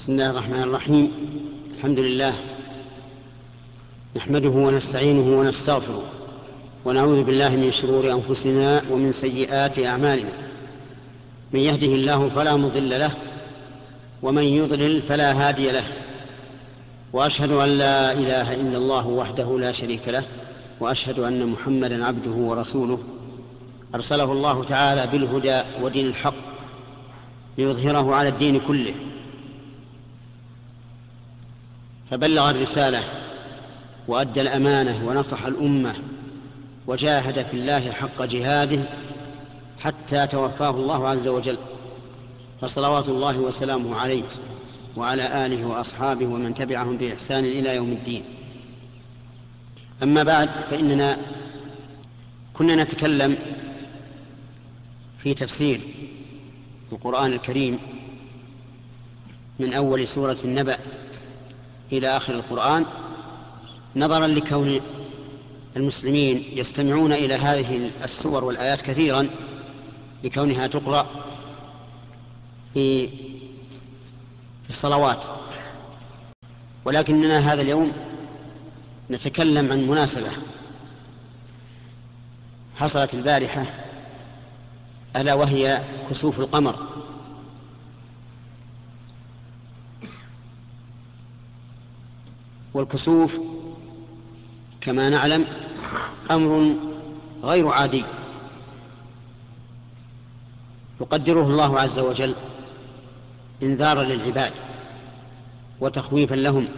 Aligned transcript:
بسم 0.00 0.12
الله 0.12 0.30
الرحمن 0.30 0.62
الرحيم. 0.62 1.12
الحمد 1.76 1.98
لله. 1.98 2.34
نحمده 4.16 4.48
ونستعينه 4.48 5.40
ونستغفره 5.40 6.02
ونعوذ 6.84 7.22
بالله 7.22 7.48
من 7.48 7.72
شرور 7.72 8.12
أنفسنا 8.12 8.82
ومن 8.90 9.12
سيئات 9.12 9.78
أعمالنا. 9.78 10.30
من 11.52 11.60
يهده 11.60 11.86
الله 11.86 12.28
فلا 12.28 12.56
مضل 12.56 12.90
له 12.90 13.12
ومن 14.22 14.42
يضلل 14.42 15.02
فلا 15.02 15.32
هادي 15.32 15.70
له. 15.70 15.84
وأشهد 17.12 17.50
أن 17.50 17.68
لا 17.68 18.12
إله 18.12 18.54
إلا 18.54 18.76
الله 18.76 19.06
وحده 19.06 19.58
لا 19.58 19.72
شريك 19.72 20.08
له 20.08 20.24
وأشهد 20.80 21.18
أن 21.18 21.46
محمدا 21.46 22.04
عبده 22.04 22.30
ورسوله. 22.30 22.98
أرسله 23.94 24.32
الله 24.32 24.64
تعالى 24.64 25.06
بالهدى 25.12 25.62
ودين 25.82 26.06
الحق 26.06 26.34
ليظهره 27.58 28.14
على 28.14 28.28
الدين 28.28 28.60
كله. 28.68 28.94
فبلغ 32.10 32.50
الرسالة 32.50 33.02
وأدى 34.08 34.40
الأمانة 34.40 35.08
ونصح 35.08 35.46
الأمة 35.46 35.94
وجاهد 36.86 37.46
في 37.46 37.54
الله 37.54 37.92
حق 37.92 38.22
جهاده 38.22 38.80
حتى 39.78 40.26
توفاه 40.26 40.70
الله 40.70 41.08
عز 41.08 41.28
وجل. 41.28 41.58
فصلوات 42.60 43.08
الله 43.08 43.38
وسلامه 43.38 43.96
عليه 43.96 44.22
وعلى 44.96 45.46
آله 45.46 45.66
وأصحابه 45.66 46.26
ومن 46.26 46.54
تبعهم 46.54 46.96
بإحسان 46.96 47.44
إلى 47.44 47.76
يوم 47.76 47.92
الدين. 47.92 48.24
أما 50.02 50.22
بعد 50.22 50.50
فإننا 50.70 51.18
كنا 52.54 52.74
نتكلم 52.84 53.38
في 55.18 55.34
تفسير 55.34 55.80
القرآن 56.92 57.32
الكريم 57.32 57.78
من 59.58 59.72
أول 59.72 60.08
سورة 60.08 60.36
النبأ 60.44 60.78
إلى 61.92 62.16
آخر 62.16 62.34
القرآن 62.34 62.86
نظرا 63.96 64.26
لكون 64.26 64.80
المسلمين 65.76 66.44
يستمعون 66.52 67.12
إلى 67.12 67.34
هذه 67.34 67.90
السور 68.04 68.44
والآيات 68.44 68.80
كثيرا 68.80 69.30
لكونها 70.24 70.66
تقرأ 70.66 71.06
في 72.74 73.08
الصلوات. 74.68 75.24
ولكننا 76.84 77.52
هذا 77.52 77.62
اليوم 77.62 77.92
نتكلم 79.10 79.72
عن 79.72 79.86
مناسبة. 79.86 80.28
حصلت 82.76 83.14
البارحة 83.14 83.66
ألا 85.16 85.34
وهي 85.34 85.82
كسوف 86.10 86.40
القمر. 86.40 86.89
والكسوف 92.74 93.38
كما 94.80 95.08
نعلم 95.08 95.46
أمر 96.30 96.76
غير 97.42 97.68
عادي 97.68 98.04
يقدره 101.00 101.42
الله 101.46 101.80
عز 101.80 101.98
وجل 101.98 102.34
إنذارا 103.62 104.02
للعباد 104.02 104.52
وتخويفا 105.80 106.34
لهم 106.34 106.68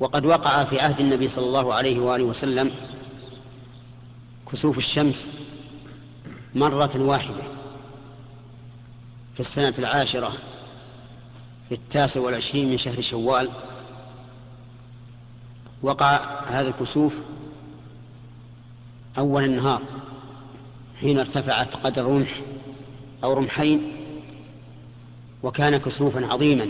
وقد 0.00 0.26
وقع 0.26 0.64
في 0.64 0.80
عهد 0.80 1.00
النبي 1.00 1.28
صلى 1.28 1.46
الله 1.46 1.74
عليه 1.74 2.00
وآله 2.00 2.24
وسلم 2.24 2.70
كسوف 4.52 4.78
الشمس 4.78 5.30
مرة 6.54 6.90
واحدة 6.96 7.42
في 9.34 9.40
السنة 9.40 9.74
العاشرة 9.78 10.32
في 11.68 11.74
التاسع 11.74 12.20
والعشرين 12.20 12.70
من 12.70 12.76
شهر 12.76 13.00
شوال 13.00 13.48
وقع 15.82 16.40
هذا 16.46 16.68
الكسوف 16.68 17.14
أول 19.18 19.44
النهار 19.44 19.82
حين 21.00 21.18
ارتفعت 21.18 21.76
قدر 21.76 22.06
رمح 22.06 22.40
أو 23.24 23.32
رمحين 23.32 23.92
وكان 25.42 25.76
كسوفا 25.76 26.26
عظيما 26.26 26.68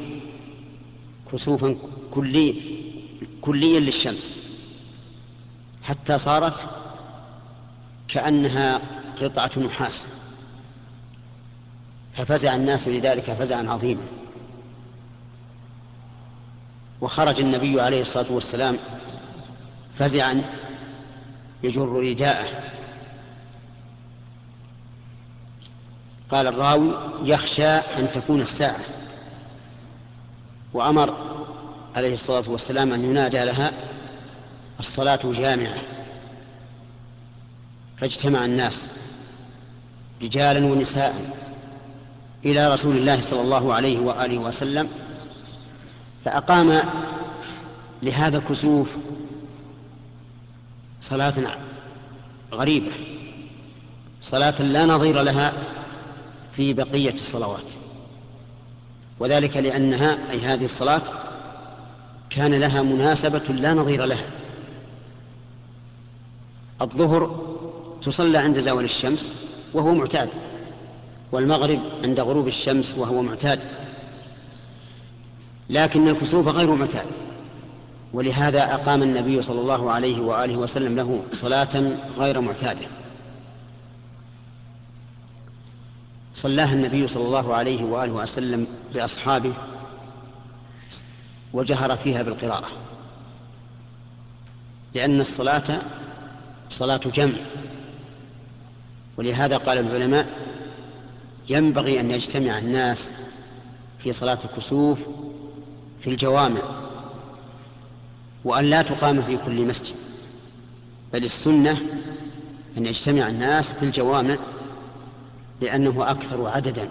كسوفا 1.32 1.76
كلي 2.10 2.72
كليا 3.40 3.80
للشمس. 3.80 4.34
حتى 5.82 6.18
صارت 6.18 6.66
كأنها 8.08 8.80
قطعة 9.22 9.50
نحاس. 9.58 10.06
ففزع 12.16 12.54
الناس 12.54 12.88
لذلك 12.88 13.32
فزعا 13.32 13.62
عظيما. 13.68 14.02
وخرج 17.02 17.40
النبي 17.40 17.80
عليه 17.80 18.00
الصلاة 18.00 18.26
والسلام 18.30 18.78
فزعا 19.98 20.42
يجر 21.62 21.88
رداءه. 21.88 22.48
قال 26.30 26.46
الراوي 26.46 26.94
يخشى 27.24 27.68
أن 27.68 28.12
تكون 28.12 28.40
الساعة. 28.40 28.80
وأمر 30.74 31.14
عليه 31.96 32.12
الصلاة 32.12 32.44
والسلام 32.46 32.92
أن 32.92 33.04
ينادى 33.04 33.44
لها 33.44 33.72
الصلاة 34.80 35.20
جامعة. 35.24 35.78
فاجتمع 37.96 38.44
الناس 38.44 38.86
رجالا 40.22 40.66
ونساء 40.66 41.36
إلى 42.44 42.72
رسول 42.72 42.96
الله 42.96 43.20
صلى 43.20 43.40
الله 43.40 43.74
عليه 43.74 43.98
وآله 43.98 44.38
وسلم 44.38 44.88
فأقام 46.24 46.82
لهذا 48.02 48.38
الكسوف 48.38 48.88
صلاة 51.00 51.34
غريبة 52.52 52.90
صلاة 54.22 54.62
لا 54.62 54.86
نظير 54.86 55.22
لها 55.22 55.52
في 56.56 56.72
بقية 56.72 57.12
الصلوات. 57.12 57.64
وذلك 59.18 59.56
لأنها 59.56 60.18
أي 60.30 60.40
هذه 60.40 60.64
الصلاة 60.64 61.02
كان 62.30 62.54
لها 62.54 62.82
مناسبة 62.82 63.38
لا 63.38 63.74
نظير 63.74 64.04
لها. 64.04 64.26
الظهر 66.82 67.40
تصلى 68.02 68.38
عند 68.38 68.58
زوال 68.58 68.84
الشمس 68.84 69.34
وهو 69.72 69.94
معتاد 69.94 70.28
والمغرب 71.32 71.80
عند 72.04 72.20
غروب 72.20 72.46
الشمس 72.46 72.94
وهو 72.98 73.22
معتاد. 73.22 73.60
لكن 75.70 76.08
الكسوف 76.08 76.48
غير 76.48 76.74
معتاد 76.74 77.06
ولهذا 78.12 78.74
أقام 78.74 79.02
النبي 79.02 79.42
صلى 79.42 79.60
الله 79.60 79.90
عليه 79.90 80.20
وآله 80.20 80.56
وسلم 80.56 80.96
له 80.96 81.24
صلاة 81.32 81.92
غير 82.18 82.40
معتادة. 82.40 82.86
صلاها 86.34 86.72
النبي 86.72 87.08
صلى 87.08 87.24
الله 87.24 87.54
عليه 87.54 87.84
وآله 87.84 88.12
وسلم 88.12 88.66
بأصحابه 88.94 89.52
وجهر 91.52 91.96
فيها 91.96 92.22
بالقراءة. 92.22 92.68
لأن 94.94 95.20
الصلاة 95.20 95.82
صلاة 96.70 97.00
جمع. 97.14 97.38
ولهذا 99.16 99.56
قال 99.56 99.78
العلماء 99.78 100.26
ينبغي 101.48 102.00
أن 102.00 102.10
يجتمع 102.10 102.58
الناس 102.58 103.10
في 103.98 104.12
صلاة 104.12 104.38
الكسوف 104.44 104.98
في 106.02 106.10
الجوامع 106.10 106.60
وأن 108.44 108.64
لا 108.64 108.82
تقام 108.82 109.22
في 109.22 109.36
كل 109.36 109.66
مسجد 109.66 109.94
بل 111.12 111.24
السنة 111.24 111.80
أن 112.78 112.86
يجتمع 112.86 113.28
الناس 113.28 113.72
في 113.72 113.82
الجوامع 113.82 114.36
لأنه 115.60 116.10
أكثر 116.10 116.48
عددا 116.48 116.88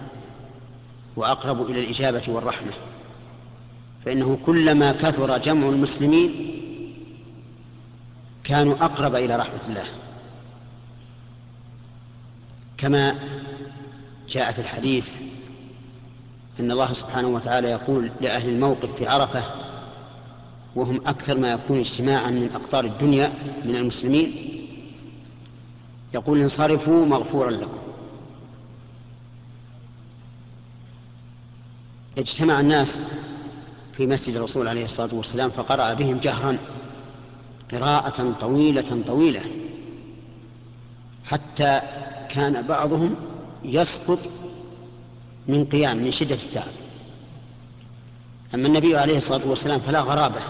وأقرب 1.16 1.70
إلى 1.70 1.80
الإجابة 1.80 2.22
والرحمة. 2.28 2.72
فإنه 4.04 4.38
كلما 4.46 4.92
كثر 4.92 5.38
جمع 5.38 5.68
المسلمين 5.68 6.30
كانوا 8.44 8.74
أقرب 8.84 9.14
إلى 9.14 9.36
رحمة 9.36 9.60
الله. 9.68 9.84
كما 12.78 13.18
جاء 14.28 14.52
في 14.52 14.60
الحديث 14.60 15.10
أن 16.60 16.70
الله 16.70 16.92
سبحانه 16.92 17.28
وتعالى 17.28 17.70
يقول 17.70 18.10
لأهل 18.20 18.48
الموقف 18.48 18.92
في 18.94 19.06
عرفة 19.06 19.42
وهم 20.74 20.96
أكثر 21.06 21.38
ما 21.38 21.52
يكون 21.52 21.78
اجتماعا 21.78 22.30
من 22.30 22.50
أقطار 22.54 22.84
الدنيا 22.84 23.32
من 23.64 23.76
المسلمين 23.76 24.32
يقول 26.14 26.40
انصرفوا 26.40 27.06
مغفورا 27.06 27.50
لكم. 27.50 27.78
اجتمع 32.18 32.60
الناس 32.60 33.00
في 33.96 34.06
مسجد 34.06 34.36
الرسول 34.36 34.68
عليه 34.68 34.84
الصلاة 34.84 35.14
والسلام 35.14 35.50
فقرأ 35.50 35.94
بهم 35.94 36.18
جهرا 36.18 36.58
قراءة 37.72 38.34
طويلة 38.40 39.02
طويلة 39.06 39.42
حتى 41.24 41.80
كان 42.30 42.66
بعضهم 42.66 43.14
يسقط 43.64 44.18
من 45.48 45.64
قيام 45.64 45.96
من 45.96 46.10
شدة 46.10 46.34
التعب. 46.34 46.72
أما 48.54 48.68
النبي 48.68 48.96
عليه 48.96 49.16
الصلاة 49.16 49.48
والسلام 49.48 49.78
فلا 49.78 50.00
غرابة. 50.00 50.40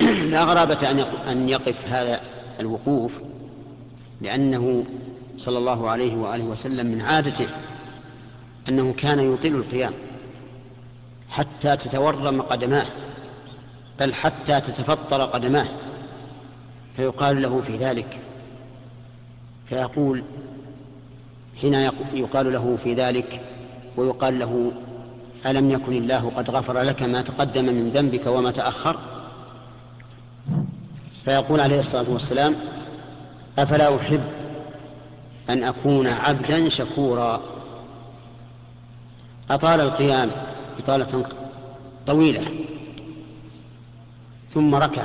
لا 0.30 0.44
غرابة 0.44 0.90
أن 1.28 1.48
يقف 1.48 1.88
هذا 1.88 2.20
الوقوف 2.60 3.12
لأنه 4.20 4.84
صلى 5.38 5.58
الله 5.58 5.90
عليه 5.90 6.16
وآله 6.16 6.44
وسلم 6.44 6.86
من 6.86 7.00
عادته 7.00 7.46
أنه 8.68 8.94
كان 8.96 9.34
يطيل 9.34 9.56
القيام 9.56 9.92
حتى 11.30 11.76
تتورم 11.76 12.42
قدماه 12.42 12.86
بل 14.00 14.14
حتى 14.14 14.60
تتفطر 14.60 15.22
قدماه. 15.22 15.68
فيقال 16.96 17.42
له 17.42 17.60
في 17.60 17.76
ذلك 17.76 18.18
فيقول 19.68 20.22
حين 21.60 21.74
يقال 22.14 22.52
له 22.52 22.78
في 22.84 22.94
ذلك 22.94 23.40
ويقال 23.96 24.38
له 24.38 24.72
ألم 25.46 25.70
يكن 25.70 25.92
الله 25.92 26.32
قد 26.36 26.50
غفر 26.50 26.80
لك 26.80 27.02
ما 27.02 27.22
تقدم 27.22 27.64
من 27.64 27.90
ذنبك 27.90 28.26
وما 28.26 28.50
تأخر؟ 28.50 28.96
فيقول 31.24 31.60
عليه 31.60 31.78
الصلاة 31.78 32.10
والسلام 32.10 32.54
أفلا 33.58 33.96
أحب 33.96 34.22
أن 35.50 35.64
أكون 35.64 36.06
عبدا 36.06 36.68
شكورا؟ 36.68 37.40
أطال 39.50 39.80
القيام 39.80 40.30
إطالة 40.78 41.24
طويلة 42.06 42.44
ثم 44.50 44.74
ركع 44.74 45.04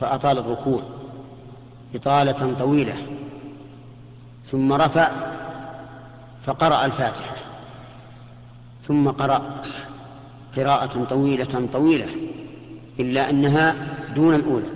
فأطال 0.00 0.38
الركوع 0.38 0.82
إطالة 1.94 2.54
طويلة 2.58 2.96
ثم 4.44 4.72
رفع 4.72 5.10
فقرأ 6.46 6.84
الفاتحة. 6.84 7.35
ثم 8.88 9.08
قرأ 9.08 9.62
قراءة 10.56 11.04
طويلة 11.04 11.68
طويلة 11.72 12.06
إلا 13.00 13.30
أنها 13.30 13.74
دون 14.16 14.34
الأولى. 14.34 14.66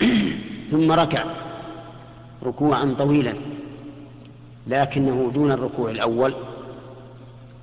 ثم 0.70 0.92
ركع 0.92 1.24
ركوعا 2.42 2.94
طويلا 2.98 3.34
لكنه 4.66 5.30
دون 5.34 5.52
الركوع 5.52 5.90
الأول. 5.90 6.34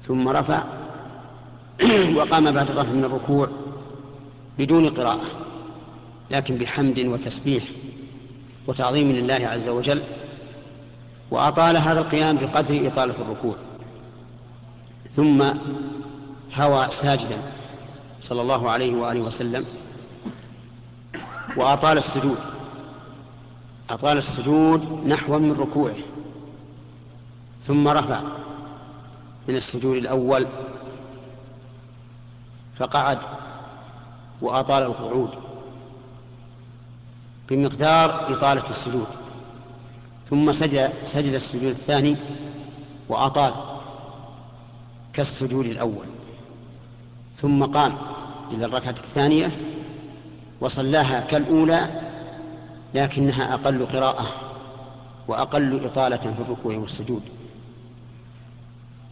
ثم 0.02 0.30
رفع 0.30 0.64
وقام 2.18 2.52
بعد 2.52 2.70
الرفع 2.70 2.92
من 2.92 3.04
الركوع 3.04 3.50
بدون 4.60 4.90
قراءة 4.90 5.26
لكن 6.32 6.56
بحمد 6.58 7.00
وتسبيح 7.00 7.64
وتعظيم 8.68 9.12
لله 9.12 9.48
عز 9.48 9.70
وجل 9.70 10.04
وأطال 11.32 11.78
هذا 11.78 12.00
القيام 12.00 12.38
بقدر 12.38 12.88
إطالة 12.88 13.16
الركوع. 13.20 13.56
ثم 15.18 15.44
هوى 16.56 16.92
ساجدا 16.92 17.38
صلى 18.22 18.42
الله 18.42 18.70
عليه 18.72 18.96
وآله 18.96 19.20
وسلم 19.22 19.66
وأطال 21.56 21.98
السجود. 21.98 22.38
أطال 23.90 24.18
السجود 24.18 25.08
نحو 25.08 25.40
من 25.40 25.52
ركوعه. 25.52 25.96
ثم 27.64 27.88
رفع 27.88 28.22
من 29.48 29.56
السجود 29.56 29.98
الأول 29.98 30.48
فقعد 32.78 33.20
وأطال 34.42 34.84
القعود 34.84 35.30
بمقدار 37.50 38.34
إطالة 38.34 38.70
السجود. 38.70 39.08
ثم 40.30 40.52
سجد 40.52 40.94
سجد 41.04 41.34
السجود 41.34 41.70
الثاني 41.70 42.16
وأطال. 43.10 43.77
كالسجود 45.18 45.66
الأول. 45.66 46.06
ثم 47.36 47.66
قام 47.66 47.98
إلى 48.52 48.66
الركعة 48.66 48.92
الثانية 48.92 49.58
وصلاها 50.62 51.20
كالأولى 51.20 52.02
لكنها 52.94 53.54
أقل 53.54 53.86
قراءة 53.86 54.28
وأقل 55.28 55.86
إطالة 55.86 56.18
في 56.18 56.42
الركوع 56.42 56.76
والسجود. 56.76 57.22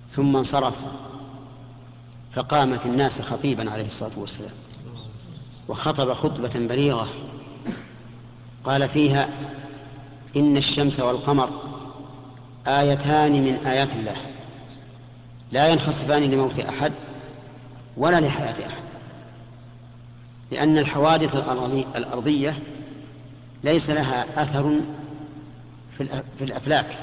ثم 0.10 0.36
انصرف 0.36 0.76
فقام 2.34 2.78
في 2.78 2.86
الناس 2.86 3.22
خطيبا 3.22 3.72
عليه 3.72 3.88
الصلاة 3.88 4.12
والسلام 4.18 4.54
وخطب 5.68 6.14
خطبة 6.14 6.52
بليغة. 6.56 7.08
قال 8.64 8.90
فيها 8.90 9.30
إن 10.36 10.58
الشمس 10.58 11.00
والقمر 11.00 11.50
آيتان 12.68 13.32
من 13.32 13.56
آيات 13.66 13.94
الله. 13.96 14.16
لا 15.56 15.68
ينخسفان 15.68 16.24
لموت 16.24 16.60
أحد 16.60 16.92
ولا 17.98 18.20
لحياة 18.20 18.68
أحد. 18.68 18.84
لأن 20.52 20.78
الحوادث 20.78 21.36
الأرضية 21.96 22.60
ليس 23.64 23.90
لها 23.90 24.44
أثر 24.44 24.80
في 26.38 26.44
الأفلاك. 26.44 26.98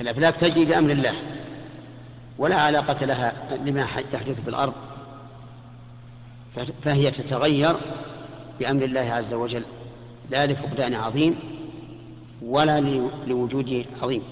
الأفلاك 0.00 0.36
تجري 0.36 0.64
بأمر 0.64 0.90
الله 0.90 1.14
ولا 2.38 2.56
علاقة 2.56 3.06
لها 3.06 3.32
لما 3.64 3.80
يحدث 3.80 4.40
في 4.40 4.48
الأرض. 4.48 4.74
فهي 6.82 7.10
تتغير 7.10 7.76
بأمر 8.60 8.84
الله 8.84 9.00
عز 9.00 9.34
وجل 9.34 9.64
لا 10.30 10.46
لفقدان 10.46 10.94
عظيم 10.94 11.38
ولا 12.42 12.80
لوجود 13.26 13.86
عظيم. 14.02 14.22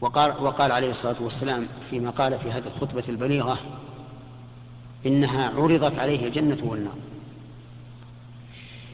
وقال, 0.00 0.42
وقال 0.42 0.72
عليه 0.72 0.90
الصلاة 0.90 1.16
والسلام 1.20 1.66
فيما 1.90 2.10
قال 2.10 2.38
في 2.38 2.50
هذه 2.50 2.66
الخطبة 2.66 3.04
البليغة 3.08 3.58
إنها 5.06 5.48
عرضت 5.48 5.98
عليه 5.98 6.26
الجنة 6.26 6.58
والنار. 6.62 6.94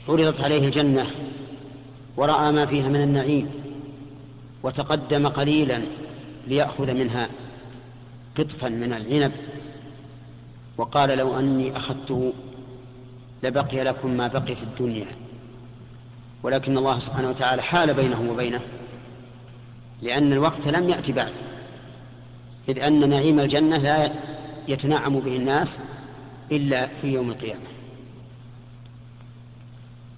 عرضت 0.09 0.41
عليه 0.41 0.65
الجنة 0.65 1.07
ورأى 2.17 2.53
ما 2.53 2.67
فيها 2.67 2.89
من 2.89 3.03
النعيم 3.03 3.51
وتقدم 4.63 5.29
قليلا 5.29 5.83
ليأخذ 6.47 6.95
منها 6.95 7.29
قطفا 8.39 8.69
من 8.69 8.93
العنب 8.93 9.33
وقال 10.77 11.19
لو 11.19 11.39
أني 11.39 11.77
أخذته 11.77 12.33
لبقي 13.43 13.85
لكم 13.85 14.11
ما 14.11 14.27
بقيت 14.27 14.63
الدنيا. 14.63 15.07
ولكن 16.43 16.79
الله 16.79 16.99
سبحانه 16.99 17.29
وتعالى 17.29 17.63
حال 17.63 17.95
بينه 17.95 18.31
وبينه 18.31 18.61
لأن 20.03 20.33
الوقت 20.33 20.69
لم 20.69 20.89
يأتي 20.89 21.13
بعد. 21.13 21.33
إذ 22.69 22.79
أن 22.79 23.11
نعيم 23.11 23.41
الجنة 23.41 23.77
لا 23.77 24.13
يتنعم 24.69 25.21
به 25.21 25.37
الناس 25.37 25.81
إلا 26.53 26.87
في 26.87 27.13
يوم 27.13 27.31
القيامة. 27.31 27.67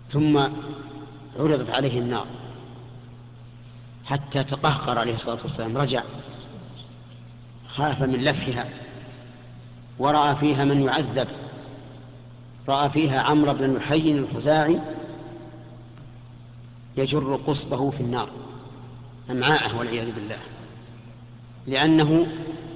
ثم 0.08 0.38
عرضت 1.38 1.70
عليه 1.70 1.98
النار. 1.98 2.26
حتى 4.04 4.44
تقهقر 4.44 4.98
عليه 4.98 5.14
الصلاة 5.14 5.38
والسلام. 5.42 5.78
رجع. 5.78 6.02
خاف 7.66 8.02
من 8.02 8.24
لفحها. 8.24 8.68
ورأى 9.98 10.36
فيها 10.36 10.64
من 10.64 10.82
يعذب. 10.82 11.28
رأى 12.68 12.90
فيها 12.90 13.20
عمرو 13.20 13.52
بن 13.54 13.70
نحي 13.70 14.10
الخزاعي 14.10 14.80
يجر 16.96 17.40
قصبه 17.46 17.90
في 17.90 18.00
النار. 18.00 18.28
أمعاءه 19.30 19.78
والعياذ 19.78 20.12
بالله. 20.12 20.38
لأنه 21.66 22.26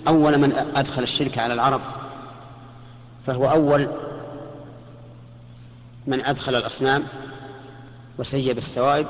أول 0.08 0.38
من 0.38 0.52
أدخل 0.76 1.02
الشرك 1.02 1.38
على 1.38 1.54
العرب 1.54 1.80
فهو 3.26 3.50
أول 3.50 3.88
من 6.06 6.24
أدخل 6.24 6.54
الأصنام 6.54 7.04
وسيب 8.18 8.58
السوائب 8.58 9.06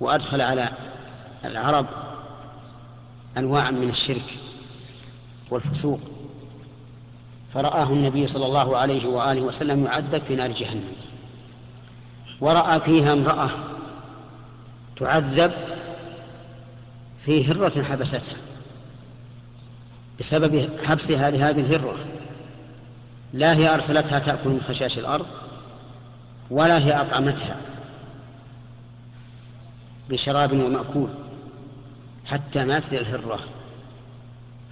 وأدخل 0.00 0.40
على 0.40 0.68
العرب 1.44 1.86
أنواعا 3.38 3.70
من 3.70 3.90
الشرك 3.90 4.38
والفسوق. 5.50 6.00
فرآه 7.54 7.90
النبي 7.90 8.26
صلى 8.26 8.46
الله 8.46 8.76
عليه 8.76 9.06
وآله 9.06 9.40
وسلم 9.40 9.84
يعذب 9.84 10.18
في 10.18 10.36
نار 10.36 10.50
جهنم. 10.50 10.92
ورأى 12.40 12.80
فيها 12.80 13.12
امرأة 13.12 13.50
تعذب 14.96 15.52
في 17.24 17.50
هرة 17.50 17.82
حبستها 17.82 18.36
بسبب 20.20 20.68
حبسها 20.84 21.30
لهذه 21.30 21.60
الهرة. 21.60 21.94
لا 23.32 23.56
هي 23.56 23.74
أرسلتها 23.74 24.18
تأكل 24.18 24.50
من 24.50 24.60
خشاش 24.60 24.98
الأرض 24.98 25.26
ولا 26.50 26.78
هي 26.78 27.00
أطعمتها 27.00 27.56
بشراب 30.10 30.52
ومأكول 30.52 31.08
حتى 32.26 32.64
ماتت 32.64 32.92
الهرة 32.92 33.38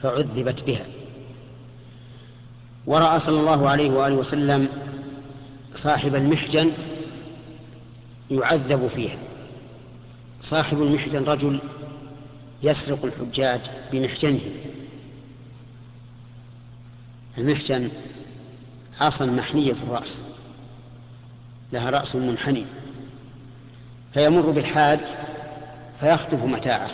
فعذبت 0.03 0.63
بها. 0.63 0.87
ورأى 2.87 3.21
صلى 3.21 3.41
الله 3.41 3.69
عليه 3.69 3.91
وآله 3.91 4.15
وسلم 4.15 4.69
صاحب 5.75 6.15
المحجن 6.15 6.73
يعذب 8.31 8.89
فيها. 8.89 9.19
صاحب 10.43 10.83
المحجن 10.83 11.25
رجل 11.25 11.59
يسرق 12.63 13.05
الحجاج 13.05 13.61
بمحجنه. 13.93 14.41
المحجن 17.39 17.91
عصا 19.01 19.27
محنية 19.27 19.73
الرأس 19.73 20.23
لها 21.73 21.91
رأس 21.91 22.17
منحني 22.17 22.65
فيمر 24.15 24.51
بالحاج 24.51 25.01
فيخطف 26.01 26.45
متاعه. 26.45 26.91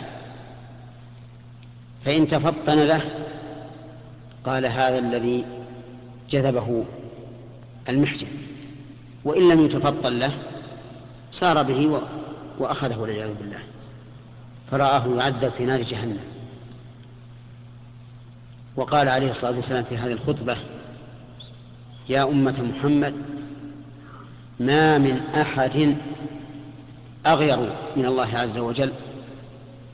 فإن 2.05 2.27
تفطن 2.27 2.77
له 2.79 3.01
قال 4.43 4.65
هذا 4.65 4.99
الذي 4.99 5.45
جذبه 6.29 6.85
المحجن. 7.89 8.27
وإن 9.25 9.49
لم 9.49 9.65
يتفطن 9.65 10.19
له 10.19 10.31
سار 11.31 11.63
به 11.63 12.01
وأخذه 12.59 12.97
والعياذ 12.99 13.33
بالله. 13.33 13.59
فرآه 14.71 15.07
يعذب 15.17 15.49
في 15.49 15.65
نار 15.65 15.81
جهنم. 15.81 16.19
وقال 18.75 19.09
عليه 19.09 19.31
الصلاة 19.31 19.55
والسلام 19.55 19.83
في 19.83 19.97
هذه 19.97 20.11
الخطبة 20.11 20.57
يا 22.09 22.23
أمة 22.23 22.61
محمد 22.61 23.13
ما 24.59 24.97
من 24.97 25.21
أحد 25.35 25.97
أغير 27.25 27.73
من 27.95 28.05
الله 28.05 28.37
عز 28.37 28.57
وجل 28.57 28.93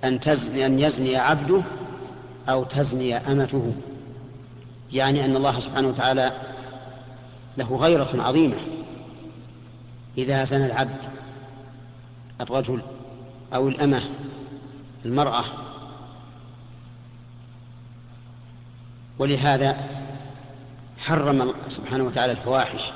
أن 0.03 0.19
تزني 0.19 0.65
أن 0.65 0.79
يزني 0.79 1.15
عبده 1.17 1.61
أو 2.49 2.63
تزني 2.63 3.17
أمته. 3.17 3.73
يعني 4.93 5.25
أن 5.25 5.35
الله 5.35 5.59
سبحانه 5.59 5.87
وتعالى 5.87 6.31
له 7.57 7.75
غيرة 7.75 8.09
عظيمة. 8.13 8.57
إذا 10.17 10.43
زنى 10.43 10.65
العبد 10.65 10.99
الرجل 12.41 12.81
أو 13.53 13.67
الأمة 13.67 14.01
المرأة. 15.05 15.43
ولهذا 19.19 19.77
حرم 20.97 21.53
سبحانه 21.67 22.03
وتعالى 22.03 22.31
الفواحش 22.31 22.91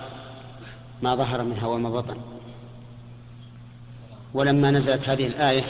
ما 1.01 1.15
ظهر 1.15 1.43
منها 1.43 1.67
وما 1.67 1.89
بطن. 1.89 2.17
ولما 4.33 4.71
نزلت 4.71 5.09
هذه 5.09 5.27
الآية 5.27 5.63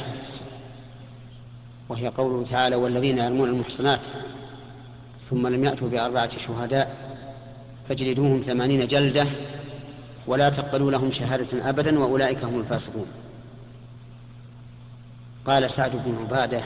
وهي 1.90 2.08
قوله 2.08 2.46
تعالى 2.46 2.76
والذين 2.76 3.18
يرمون 3.18 3.50
المحصنات 3.50 4.08
ثم 5.30 5.48
لم 5.48 5.64
يأتوا 5.64 5.90
بأربعة 5.90 6.38
شهداء 6.38 6.96
فاجلدوهم 7.90 8.42
ثمانين 8.42 8.88
جلدة 8.88 9.26
ولا 10.28 10.50
تقبلوا 10.50 10.92
لهم 10.92 11.12
شهادة 11.12 11.70
أبدا 11.70 12.00
وأولئك 12.00 12.44
هم 12.44 12.60
الفاسقون. 12.60 13.08
قال 15.48 15.72
سعد 15.72 15.92
بن 16.06 16.18
عبادة 16.18 16.62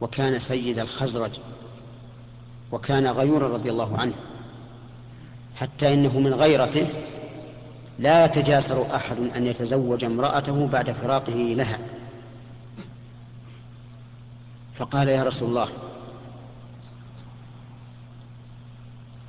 وكان 0.00 0.38
سيد 0.38 0.78
الخزرج 0.78 1.30
وكان 2.72 3.06
غيورا 3.06 3.48
رضي 3.48 3.70
الله 3.70 3.98
عنه 3.98 4.14
حتى 5.56 5.94
إنه 5.94 6.18
من 6.20 6.34
غيرته 6.34 6.86
لا 7.98 8.24
يتجاسر 8.24 8.94
أحد 8.94 9.16
أن 9.36 9.46
يتزوج 9.46 10.04
امرأته 10.04 10.66
بعد 10.66 10.90
فراقه 10.90 11.32
لها. 11.32 11.78
فقال 14.78 15.08
يا 15.08 15.22
رسول 15.22 15.48
الله 15.48 15.68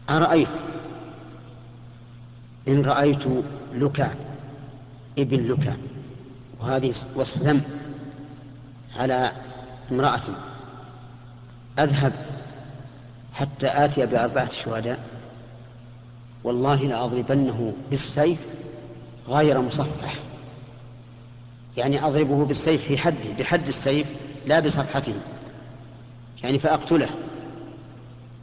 أرأيت 0.10 0.50
إن 2.68 2.82
رأيت 2.82 3.24
لكع 3.74 4.10
ابن 5.18 5.52
لكع 5.52 5.76
وهذه 6.60 6.94
وصف 7.16 7.38
ذنب 7.38 7.64
على 9.00 9.32
امرأة. 9.92 10.22
أذهب 11.80 12.14
حتى 13.34 13.68
آتي 13.68 14.06
بأربعة 14.06 14.50
شهداء. 14.50 15.00
والله 16.44 16.76
لأضربنه 16.76 17.74
بالسيف 17.90 18.56
غير 19.28 19.62
مصفح 19.62 20.14
يعني 21.78 22.06
أضربه 22.06 22.46
بالسيف 22.46 22.86
في 22.86 22.98
حده 22.98 23.32
بحد 23.40 23.68
السيف 23.68 24.08
لا 24.48 24.60
بصفحته. 24.60 25.14
يعني 26.44 26.60
فأقتله. 26.60 27.10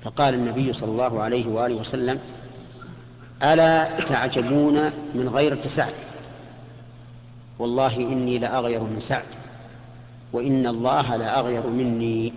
فقال 0.02 0.34
النبي 0.34 0.72
صلى 0.72 0.90
الله 0.90 1.22
عليه 1.22 1.46
وآله 1.46 1.74
وسلم 1.74 2.18
ألا 3.42 4.00
تعجبون 4.00 4.90
من 5.14 5.28
غيرة 5.28 5.60
سعد 5.60 5.92
والله 7.58 7.96
إني 7.96 8.38
لأغير 8.38 8.82
من 8.82 9.00
سعد. 9.00 9.24
وإن 10.32 10.66
الله 10.66 11.16
لأغير 11.16 11.66
مني. 11.66 12.32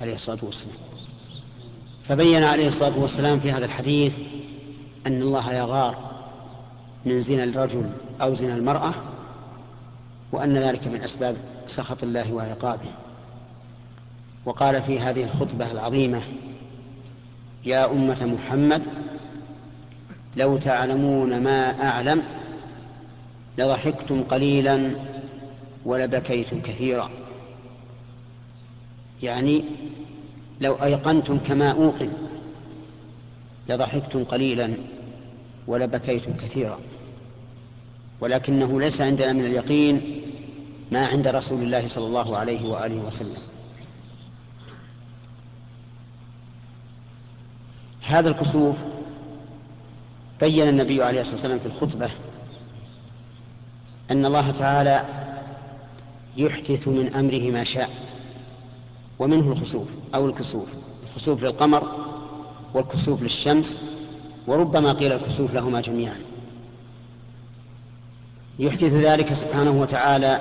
عليه 0.00 0.14
الصلاة 0.14 0.38
والسلام. 0.42 0.76
فبين 2.08 2.42
عليه 2.42 2.68
الصلاة 2.68 2.98
والسلام 2.98 3.40
في 3.40 3.52
هذا 3.52 3.64
الحديث 3.64 4.18
أن 5.06 5.22
الله 5.22 5.52
يغار 5.52 6.10
من 7.06 7.20
زنا 7.20 7.44
الرجل 7.44 7.90
أو 8.22 8.34
زنا 8.34 8.54
المرأة 8.54 8.94
وأن 10.32 10.56
ذلك 10.56 10.86
من 10.86 11.02
أسباب 11.02 11.36
سخط 11.66 12.02
الله 12.02 12.32
وعقابه. 12.32 12.90
وقال 14.44 14.82
في 14.82 15.00
هذه 15.00 15.24
الخطبة 15.24 15.70
العظيمة 15.70 16.22
يا 17.64 17.92
أمة 17.92 18.24
محمد 18.24 18.82
لو 20.36 20.56
تعلمون 20.56 21.42
ما 21.42 21.88
أعلم 21.88 22.22
لضحكتم 23.58 24.22
قليلا 24.22 24.94
ولبكيتم 25.84 26.60
كثيرا. 26.60 27.10
يعني 29.22 29.64
لو 30.60 30.74
أيقنتم 30.74 31.38
كما 31.38 31.70
أوقن 31.70 32.12
لضحكتم 33.68 34.24
قليلا 34.24 34.74
ولبكيتم 35.66 36.32
كثيرا. 36.32 36.78
ولكنه 38.20 38.80
ليس 38.80 39.00
عندنا 39.00 39.32
من 39.32 39.46
اليقين 39.46 40.22
ما 40.92 41.06
عند 41.06 41.28
رسول 41.28 41.62
الله 41.62 41.86
صلى 41.86 42.06
الله 42.06 42.36
عليه 42.36 42.68
وآله 42.68 42.96
وسلم. 42.96 43.42
هذا 48.02 48.28
الكسوف 48.28 48.76
بين 50.40 50.68
النبي 50.68 51.02
عليه 51.02 51.20
الصلاة 51.20 51.36
والسلام 51.36 51.58
في 51.58 51.66
الخطبة 51.66 52.10
أن 54.10 54.26
الله 54.26 54.50
تعالى 54.50 55.19
يحدث 56.36 56.88
من 56.88 57.14
أمره 57.14 57.50
ما 57.50 57.64
شاء 57.64 57.90
ومنه 59.18 59.52
الخسوف 59.52 59.88
أو 60.14 60.26
الكسوف 60.26 60.68
الخسوف 61.08 61.42
للقمر 61.42 62.10
والكسوف 62.74 63.22
للشمس 63.22 63.78
وربما 64.46 64.92
قيل 64.92 65.12
الكسوف 65.12 65.54
لهما 65.54 65.80
جميعا. 65.80 66.18
يحدث 68.58 68.94
ذلك 68.94 69.32
سبحانه 69.32 69.70
وتعالى 69.70 70.40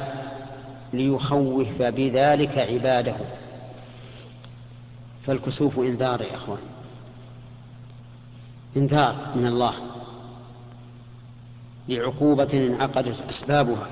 ليخوف 0.93 1.81
بذلك 1.81 2.57
عباده. 2.57 3.15
فالكسوف 5.27 5.79
إنذار 5.79 6.21
يا 6.21 6.35
إخوان 6.35 6.61
إنذار 8.77 9.15
من 9.35 9.45
الله 9.45 9.73
لعقوبة 11.89 12.49
انعقدت 12.53 13.29
أسبابها. 13.29 13.87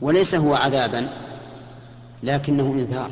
وليس 0.00 0.34
هو 0.34 0.54
عذابا 0.54 1.08
لكنه 2.22 2.62
إنذار. 2.62 3.10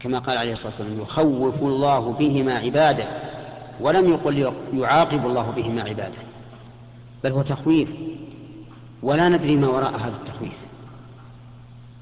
كما 0.00 0.18
قال 0.18 0.38
عليه 0.38 0.52
الصلاة 0.52 0.72
والسلام 0.78 1.00
يخوف 1.00 1.62
الله 1.62 2.12
بهما 2.12 2.54
عباده 2.54 3.04
ولم 3.80 4.10
يقل 4.10 4.52
يعاقب 4.74 5.26
الله 5.26 5.50
بهما 5.50 5.82
عباده. 5.82 6.18
بل 7.24 7.32
هو 7.32 7.42
تخويف 7.42 7.94
ولا 9.02 9.28
ندري 9.28 9.56
ما 9.56 9.68
وراء 9.68 9.96
هذا 9.96 10.16
التخويف. 10.16 10.58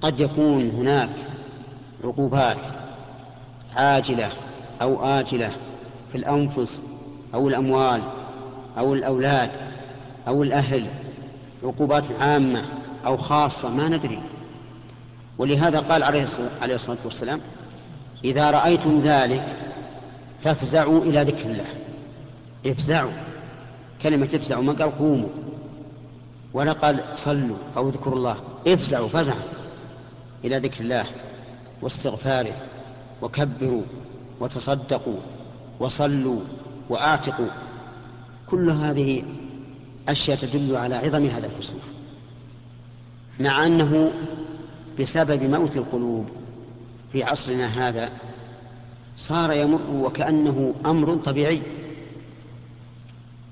قد 0.02 0.21
يكون 0.21 0.71
هناك 0.71 1.11
عقوبات 2.04 2.66
عاجلة 3.76 4.28
أو 4.83 5.04
آجلة 5.04 5.50
في 6.12 6.19
الأنفس 6.19 6.83
أو 7.35 7.49
الأموال 7.49 8.02
أو 8.78 8.95
الأولاد 8.95 9.50
أو 10.28 10.43
الأهل 10.43 10.87
عقوبات 11.64 12.12
عامة. 12.21 12.64
أو 13.06 13.16
خاصة 13.16 13.70
ما 13.70 13.88
ندري. 13.88 14.18
ولهذا 15.38 15.80
قال 15.80 16.02
عليه 16.02 16.25
الصلاة 16.75 16.99
والسلام 17.04 17.40
إذا 18.25 18.50
رأيتم 18.50 19.00
ذلك 19.00 19.56
فافزعوا 20.42 21.02
إلى 21.02 21.23
ذكر 21.23 21.50
الله. 21.50 21.66
افزعوا. 22.66 23.12
كلمة 24.02 24.28
افزعوا 24.34 24.62
ما 24.62 24.73
قال 24.73 24.99
قوموا 24.99 25.28
ولا 26.54 26.73
قال 26.73 27.04
صلوا 27.14 27.56
أو 27.76 27.88
اذكروا 27.88 28.16
الله. 28.16 28.37
افزعوا 28.66 29.08
فزعا 29.08 29.42
إلى 30.44 30.58
ذكر 30.58 30.80
الله 30.80 31.04
واستغفاره 31.82 32.56
وكبروا 33.23 33.82
وتصدقوا 34.40 35.20
وصلوا 35.80 36.40
وآتقوا. 36.88 37.50
كل 38.46 38.70
هذه 38.70 39.23
أشياء 40.08 40.38
تدل 40.38 40.76
على 40.76 40.94
عظم 40.94 41.26
هذا 41.26 41.46
الكسوف 41.46 41.93
مع 43.40 43.66
أنه 43.66 44.12
بسبب 45.00 45.42
موت 45.42 45.76
القلوب 45.76 46.26
في 47.12 47.24
عصرنا 47.24 47.66
هذا 47.66 48.10
صار 49.16 49.52
يمر 49.52 49.80
وكأنه 49.92 50.74
أمر 50.86 51.14
طبيعي 51.14 51.62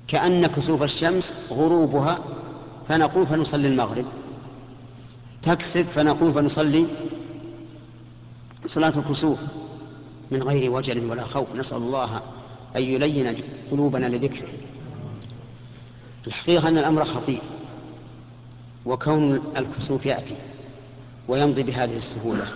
كأن 0.07 0.47
كسوف 0.47 0.83
الشمس 0.83 1.35
غروبها 1.51 2.19
فنقوم 2.87 3.25
فنصلي 3.25 3.67
المغرب 3.67 4.05
تكسب 5.41 5.85
فنقوم 5.85 6.33
فنصلي 6.33 6.85
صلاة 8.67 8.93
الكسوف 8.97 9.39
من 10.31 10.43
غير 10.43 10.71
وجل 10.71 11.09
ولا 11.11 11.23
خوف. 11.23 11.55
نسأل 11.55 11.77
الله 11.77 12.21
أن 12.75 12.81
يلين 12.81 13.35
قلوبنا 13.71 14.05
لذكره. 14.05 14.47
الحقيقة 16.27 16.67
أن 16.67 16.77
الأمر 16.77 17.05
خطير. 17.05 17.41
وكون 18.85 19.41
الكسوف 19.57 20.05
يأتي 20.05 20.35
ويمضي 21.27 21.63
بهذه 21.63 21.95
السهولة 21.95 22.47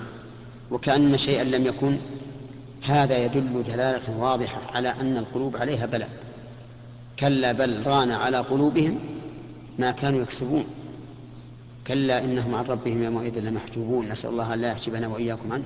وكأن 0.72 1.18
شيئا 1.18 1.44
لم 1.44 1.66
يكن 1.66 1.98
هذا 2.84 3.26
يدل 3.26 3.64
دلالة 3.64 4.18
واضحة 4.20 4.62
على 4.76 4.90
أن 4.90 5.18
القلوب 5.18 5.58
عليها 5.58 5.86
بلاء. 5.86 6.10
كلا 7.20 7.52
بل 7.52 7.88
ران 7.88 8.12
على 8.12 8.38
قلوبهم 8.38 9.00
ما 9.80 9.92
كانوا 9.92 10.22
يكسبون. 10.22 10.64
كلا 11.88 12.26
إنهم 12.26 12.56
عن 12.56 12.66
ربهم 12.66 13.04
يومئذ 13.04 13.40
لمحجوبون. 13.40 14.10
نسأل 14.10 14.30
الله 14.30 14.54
أن 14.54 14.62
لا 14.62 14.68
يحجبنا 14.68 15.08
وإياكم 15.08 15.54
عنه. 15.54 15.64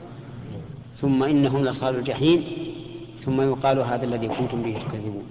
ثم 0.95 1.23
إنهم 1.23 1.65
لصال 1.65 1.95
الجحيم. 1.95 2.43
ثم 3.25 3.41
يقال 3.41 3.79
هذا 3.79 4.05
الذي 4.05 4.27
كنتم 4.27 4.61
به 4.61 4.79
تكذبون. 4.89 5.25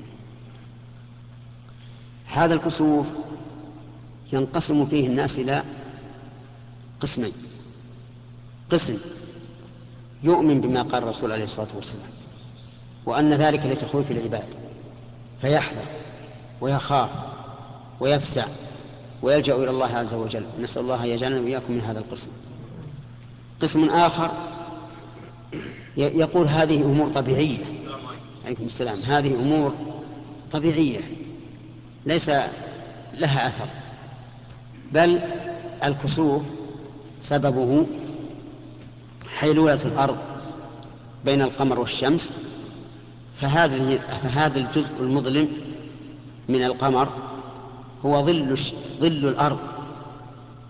هذا 2.26 2.54
الكسوف 2.54 3.06
ينقسم 4.32 4.86
فيه 4.86 5.06
الناس 5.06 5.38
إلى 5.38 5.62
قسمين. 7.00 7.32
قسم 8.72 8.98
يؤمن 10.22 10.60
بما 10.60 10.82
قال 10.82 11.02
الرسول 11.02 11.32
عليه 11.32 11.44
الصلاة 11.44 11.68
والسلام 11.76 12.10
وأن 13.06 13.32
ذلك 13.32 13.66
لتخويف 13.66 14.10
العباد 14.10 14.44
فيحذر 15.40 15.84
ويخاف 16.60 17.10
ويفزع 18.00 18.46
ويلجأ 19.22 19.54
إلى 19.54 19.70
الله 19.70 19.96
عز 19.96 20.14
وجل. 20.14 20.46
نسأل 20.60 20.82
الله 20.82 21.04
يجعلنا 21.04 21.40
وإياكم 21.40 21.72
من 21.72 21.80
هذا 21.80 21.98
القسم. 21.98 22.28
قسم 23.62 23.84
آخر 23.84 24.30
يقول 25.96 26.46
هذه 26.46 26.82
أمور 26.82 27.08
طبيعية. 27.08 27.64
عليكم 28.44 28.64
السلام. 28.64 29.00
هذه 29.00 29.34
أمور 29.34 29.74
طبيعية 30.52 31.00
ليس 32.06 32.28
لها 33.14 33.46
أثر. 33.46 33.68
بل 34.92 35.20
الكسوف 35.84 36.42
سببه 37.22 37.86
حيلولة 39.36 39.80
الأرض 39.84 40.16
بين 41.24 41.42
القمر 41.42 41.78
والشمس 41.78 42.32
فهذه 43.40 44.00
فهذا 44.22 44.58
الجزء 44.58 44.90
المظلم 45.00 45.48
من 46.48 46.62
القمر 46.62 47.08
هو 48.06 48.24
ظل 48.26 48.58
ظل 49.00 49.28
الأرض 49.28 49.58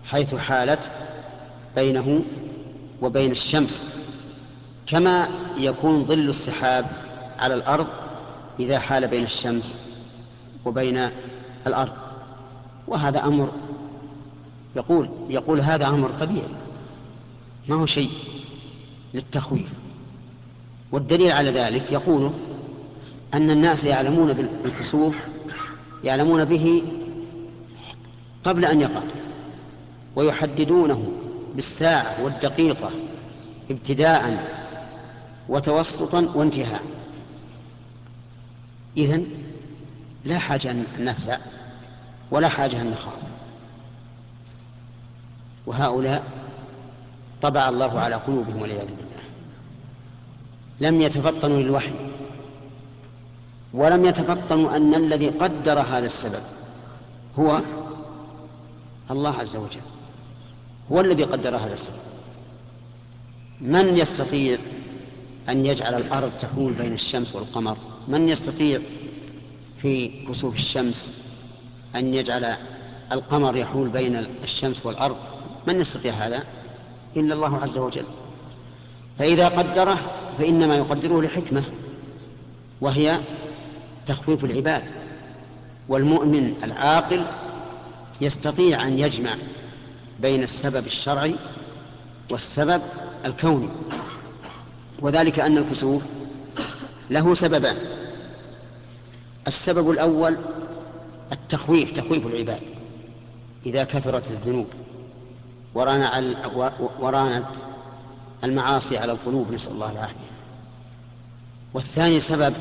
حيث 0.05 0.35
حالت 0.35 0.91
بينه 1.75 2.21
وبين 3.01 3.31
الشمس. 3.31 3.85
كما 4.87 5.27
يكون 5.57 6.05
ظل 6.05 6.29
السحاب 6.29 6.85
على 7.39 7.53
الأرض 7.53 7.87
إذا 8.59 8.79
حال 8.79 9.07
بين 9.07 9.23
الشمس 9.23 9.77
وبين 10.65 11.09
الأرض. 11.67 11.93
وهذا 12.87 13.23
أمر 13.23 13.51
يقول 14.75 15.09
يقول 15.29 15.61
هذا 15.61 15.87
أمر 15.87 16.09
طبيعي. 16.09 16.47
ما 17.67 17.75
هو 17.75 17.85
شيء 17.85 18.09
للتخويف. 19.13 19.73
والدليل 20.91 21.31
على 21.31 21.51
ذلك 21.51 21.91
يقول 21.91 22.31
أن 23.33 23.51
الناس 23.51 23.83
يعلمون 23.83 24.33
بالكسوف 24.63 25.17
يعلمون 26.03 26.45
به 26.45 26.83
قبل 28.45 28.65
أن 28.65 28.81
يقع 28.81 29.01
ويحددونه 30.15 31.11
بالساعة 31.55 32.23
والدقيقة 32.23 32.89
ابتداء 33.71 34.51
وتوسطا 35.49 36.29
وانتهاء. 36.35 36.81
إذن 38.97 39.25
لا 40.25 40.39
حاجة 40.39 40.71
أن 40.71 40.85
نفزع 40.99 41.37
ولا 42.31 42.49
حاجة 42.49 42.81
أن 42.81 42.91
نخاف. 42.91 43.30
وهؤلاء 45.65 46.23
طبع 47.41 47.69
الله 47.69 47.99
على 47.99 48.15
قلوبهم 48.15 48.61
والعياذ 48.61 48.87
بالله. 48.87 49.23
لم 50.79 51.01
يتفطنوا 51.01 51.59
للوحي 51.59 51.95
ولم 53.73 54.05
يتفطنوا 54.05 54.75
أن 54.75 54.95
الذي 54.95 55.29
قدر 55.29 55.79
هذا 55.79 56.05
السبب 56.05 56.43
هو 57.39 57.61
الله 59.11 59.37
عز 59.37 59.55
وجل. 59.55 59.81
هو 60.91 61.01
الذي 61.01 61.23
قدر 61.23 61.55
هذا 61.55 61.73
السبب. 61.73 61.95
من 63.61 63.97
يستطيع 63.97 64.57
أن 65.49 65.65
يجعل 65.65 65.93
الأرض 65.93 66.31
تحول 66.31 66.73
بين 66.73 66.93
الشمس 66.93 67.35
والقمر؟ 67.35 67.77
من 68.07 68.29
يستطيع 68.29 68.79
في 69.77 70.07
كسوف 70.25 70.55
الشمس 70.55 71.09
أن 71.95 72.13
يجعل 72.13 72.55
القمر 73.11 73.57
يحول 73.57 73.89
بين 73.89 74.15
الشمس 74.43 74.85
والأرض؟ 74.85 75.17
من 75.67 75.81
يستطيع 75.81 76.13
هذا؟ 76.13 76.43
إلا 77.17 77.33
الله 77.33 77.57
عز 77.57 77.77
وجل. 77.77 78.05
فإذا 79.19 79.47
قدره 79.47 79.99
فإنما 80.37 80.75
يقدره 80.75 81.21
لحكمة 81.21 81.63
وهي 82.81 83.21
تخفيف 84.05 84.43
العباد 84.43 84.83
والمؤمن 85.89 86.55
العاقل 86.63 87.25
يستطيع 88.21 88.87
أن 88.87 88.99
يجمع 88.99 89.35
بين 90.21 90.43
السبب 90.43 90.85
الشرعي 90.85 91.35
والسبب 92.29 92.81
الكوني. 93.25 93.69
وذلك 94.99 95.39
أن 95.39 95.57
الكسوف 95.57 96.03
له 97.09 97.33
سببان. 97.33 97.77
السبب 99.47 99.89
الأول 99.89 100.37
التخويف 101.31 101.91
تخويف 101.91 102.27
العباد 102.27 102.61
إذا 103.65 103.83
كثرت 103.83 104.31
الذنوب. 104.31 104.67
ورانت 105.75 107.47
المعاصي 108.43 108.97
على 108.97 109.11
القلوب 109.11 109.51
نسأل 109.51 109.73
الله 109.73 109.91
العافية. 109.91 110.31
والثاني 111.73 112.19
سبب 112.19 112.53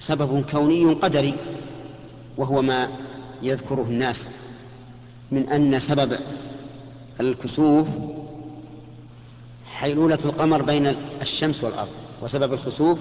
سبب 0.00 0.44
كوني 0.50 0.92
قدري 0.92 1.34
وهو 2.36 2.62
ما 2.62 2.88
يذكره 3.42 3.82
الناس 3.88 4.28
من 5.30 5.48
أن 5.48 5.80
سبب 5.80 6.18
الكسوف 7.20 7.88
حيلولة 9.66 10.18
القمر 10.24 10.62
بين 10.62 10.96
الشمس 11.22 11.64
والأرض. 11.64 11.90
وسبب 12.22 12.52
الخسوف 12.52 12.98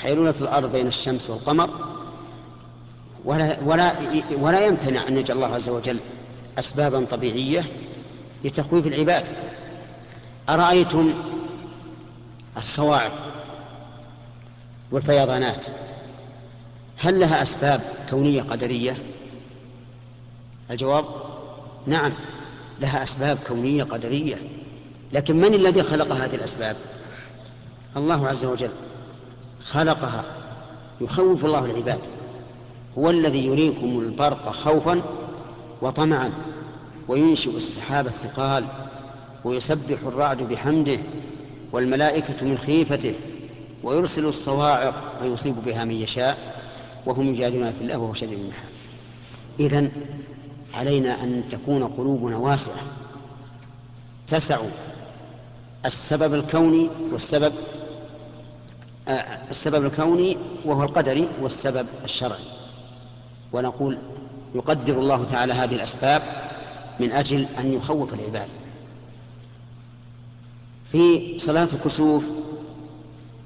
حيلولة 0.00 0.34
الأرض 0.40 0.72
بين 0.72 0.86
الشمس 0.86 1.30
والقمر. 1.30 1.70
ولا, 3.24 3.56
ولا, 3.64 3.92
ولا 4.40 4.66
يمتنع 4.66 5.08
أن 5.08 5.18
يجعل 5.18 5.36
الله 5.36 5.54
عز 5.54 5.68
وجل 5.68 6.00
أسبابا 6.58 7.04
طبيعية 7.04 7.64
لتخويف 8.44 8.86
العباد. 8.86 9.24
أرأيتم 10.48 11.14
الصواعق 12.56 13.12
والفيضانات؟ 14.90 15.66
هل 16.96 17.20
لها 17.20 17.42
أسباب 17.42 17.80
كونية 18.10 18.42
قدرية؟ 18.42 18.96
الجواب 20.70 21.04
نعم 21.86 22.12
لها 22.80 23.02
أسباب 23.02 23.38
كونية 23.48 23.84
قدرية. 23.84 24.36
لكن 25.12 25.36
من 25.36 25.54
الذي 25.54 25.82
خلق 25.82 26.12
هذه 26.12 26.34
الأسباب؟ 26.34 26.76
الله 27.96 28.28
عز 28.28 28.44
وجل 28.44 28.70
خلقها 29.64 30.24
يخوف 31.00 31.44
الله 31.44 31.64
العباد. 31.64 32.00
هو 32.98 33.10
الذي 33.10 33.46
يريكم 33.46 33.98
البرق 33.98 34.50
خوفا 34.50 35.02
وطمعا. 35.82 36.32
وينشئ 37.08 37.56
السحاب 37.56 38.06
الثقال 38.06 38.64
ويسبح 39.44 39.98
الرعد 40.06 40.42
بحمده 40.42 40.98
والملائكة 41.72 42.46
من 42.46 42.58
خيفته 42.58 43.14
ويرسل 43.82 44.26
الصواعق 44.26 45.22
ويصيب 45.22 45.56
بها 45.66 45.84
من 45.84 45.94
يشاء 45.94 46.38
وهم 47.06 47.28
يجادلون 47.28 47.72
في 47.72 47.80
الله 47.80 47.98
وهو 47.98 48.14
شديد 48.14 48.38
المحال. 48.38 48.70
إذن 49.60 49.92
علينا 50.74 51.22
أن 51.22 51.44
تكون 51.50 51.84
قلوبنا 51.84 52.36
واسعة. 52.36 52.80
تسع 54.26 54.58
السبب 55.86 56.34
الكوني 56.34 56.88
والسبب 57.12 57.52
آه، 59.08 59.38
السبب 59.50 59.86
الكوني 59.86 60.36
وهو 60.64 60.82
القدري 60.82 61.28
والسبب 61.42 61.86
الشرعي. 62.04 62.44
ونقول 63.52 63.98
يقدر 64.54 64.98
الله 64.98 65.24
تعالى 65.24 65.52
هذه 65.52 65.74
الأسباب 65.74 66.22
من 67.00 67.12
أجل 67.12 67.46
أن 67.58 67.72
يخوف 67.72 68.14
العباد. 68.14 68.48
في 70.92 71.38
صلاة 71.38 71.68
الكسوف 71.72 72.24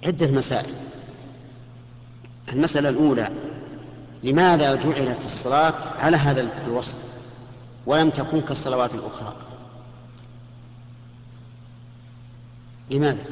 عدة 0.05 0.27
مسائل. 0.27 0.75
المسألة 2.53 2.89
الأولى 2.89 3.29
لماذا 4.23 4.75
جعلت 4.75 5.25
الصلاة 5.25 5.75
على 5.99 6.17
هذا 6.17 6.49
الوصف 6.67 6.97
ولم 7.87 8.11
تكن 8.11 8.41
كالصلوات 8.41 8.95
الأخرى؟ 8.95 9.35
لماذا؟ 12.91 13.25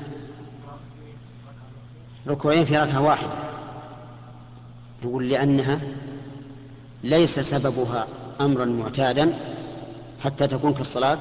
ركوعين 2.26 2.64
في 2.64 2.78
ركعة 2.78 3.02
واحدة. 3.02 3.36
يقول 5.02 5.28
لأنها 5.28 5.80
ليس 7.02 7.40
سببها 7.40 8.06
أمرا 8.40 8.64
معتادا 8.64 9.38
حتى 10.24 10.46
تكون 10.46 10.74
كالصلاة 10.74 11.18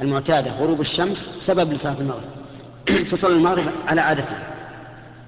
المعتادة 0.00 0.50
غروب 0.50 0.80
الشمس 0.80 1.30
سبب 1.40 1.72
لصلاة 1.72 1.96
المغرب. 2.00 2.28
تصلي 3.10 3.36
المغرب 3.36 3.64
على 3.86 4.00
عادتها 4.00 4.48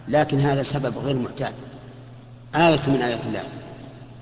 لكن 0.08 0.40
هذا 0.40 0.62
سبب 0.62 0.98
غير 0.98 1.16
معتاد. 1.16 1.52
آية 2.56 2.80
من 2.86 3.02
آيات 3.02 3.26
الله 3.26 3.42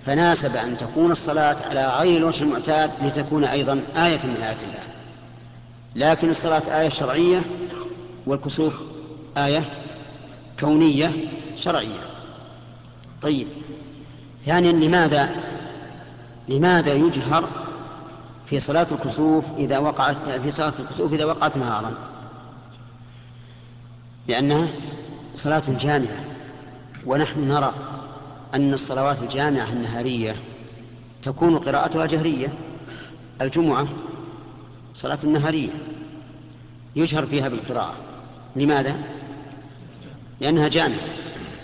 فناسب 0.07 0.57
أن 0.57 0.79
تكون 0.79 1.11
الصلاة 1.11 1.57
على 1.71 1.89
غير 1.89 2.17
الوجه 2.17 2.45
المعتاد 2.45 2.91
لتكون 3.03 3.45
أيضا 3.45 3.73
آية 3.97 4.21
من 4.25 4.37
آيات 4.43 4.63
الله. 4.63 4.83
لكن 5.95 6.31
الصلاة 6.31 6.81
آية 6.81 6.89
شرعية 6.89 7.43
والكسوف 8.27 8.83
آية 9.37 9.65
كونية 10.61 11.11
شرعية. 11.57 12.01
طيب 13.23 13.49
ثانيا 14.47 14.71
يعني 14.71 14.87
لماذا؟ 14.87 15.31
لماذا 16.49 16.93
يجهر 16.93 17.62
في 18.47 18.61
صلاة 18.61 18.87
الكسوف 18.93 19.45
إذا 19.59 19.79
وقعت 19.79 20.29
في 20.29 20.51
صلاة 20.51 20.73
الكسوف 20.81 21.13
إذا 21.13 21.25
وقعت 21.25 21.57
نهارا 21.57 21.95
لأنها 24.29 24.69
صلاة 25.35 25.63
جامعة. 25.69 26.25
ونحن 27.07 27.49
نرى 27.49 27.75
أن 28.55 28.73
الصلوات 28.73 29.23
الجامعة 29.23 29.73
النهارية 29.73 30.37
تكون 31.23 31.59
قراءتها 31.59 32.07
جهرية. 32.07 32.53
الجمعة 33.43 33.89
صلاة 34.95 35.19
النهارية 35.25 35.71
يجهر 36.97 37.27
فيها 37.27 37.49
بالقراءة. 37.49 37.95
لماذا؟ 38.57 38.97
لأنها 40.41 40.69
جامعة. 40.69 41.07